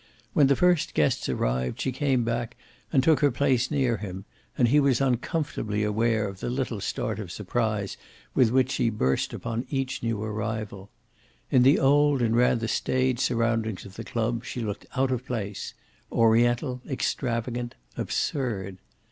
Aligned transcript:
When 0.33 0.47
the 0.47 0.55
first 0.55 0.95
guests 0.95 1.29
arrived, 1.29 1.79
she 1.79 1.91
came 1.91 2.23
back 2.23 2.57
and 2.91 3.03
took 3.03 3.19
her 3.19 3.29
place 3.29 3.69
near 3.69 3.97
him, 3.97 4.25
and 4.57 4.69
he 4.69 4.79
was 4.79 4.99
uncomfortably 4.99 5.83
aware 5.83 6.27
of 6.27 6.39
the 6.39 6.49
little 6.49 6.81
start 6.81 7.19
of 7.19 7.31
surprise 7.31 7.97
with 8.33 8.49
which 8.49 8.71
she 8.71 8.89
burst 8.89 9.31
upon 9.31 9.67
each 9.69 10.01
new 10.01 10.19
arrival, 10.19 10.89
In 11.51 11.61
the 11.61 11.77
old 11.77 12.23
and 12.23 12.35
rather 12.35 12.67
staid 12.67 13.19
surroundings 13.19 13.85
of 13.85 13.95
the 13.95 14.03
club 14.03 14.43
she 14.43 14.61
looked 14.61 14.87
out 14.95 15.11
of 15.11 15.23
place 15.23 15.75
oriental, 16.11 16.81
extravagant, 16.89 17.75
absurd. 17.95 18.79